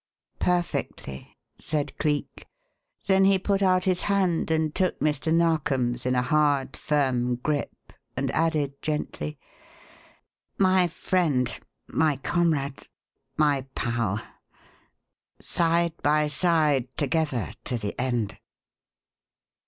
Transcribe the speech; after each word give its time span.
"Perfectly," 0.39 1.37
said 1.59 1.95
Cleek; 1.99 2.47
then 3.05 3.25
he 3.25 3.37
put 3.37 3.61
out 3.61 3.83
his 3.83 4.01
hand 4.01 4.49
and 4.49 4.73
took 4.73 4.99
Mr. 4.99 5.31
Narkom's 5.31 6.07
in 6.07 6.15
a 6.15 6.23
hard, 6.23 6.75
firm 6.75 7.35
grip, 7.35 7.93
and 8.17 8.31
added, 8.31 8.81
gently: 8.81 9.37
"My 10.57 10.87
friend, 10.87 11.55
my 11.87 12.17
comrade, 12.17 12.87
my 13.37 13.67
pal! 13.75 14.19
Side 15.39 15.93
by 16.01 16.25
side 16.25 16.87
together 16.97 17.51
to 17.65 17.77
the 17.77 17.93
end." 17.99 18.39